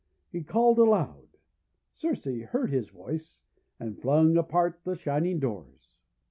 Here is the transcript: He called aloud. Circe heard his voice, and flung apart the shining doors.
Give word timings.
He 0.31 0.41
called 0.41 0.79
aloud. 0.79 1.37
Circe 1.93 2.23
heard 2.23 2.71
his 2.71 2.89
voice, 2.89 3.39
and 3.79 4.01
flung 4.01 4.35
apart 4.35 4.81
the 4.83 4.95
shining 4.95 5.37
doors. 5.37 5.99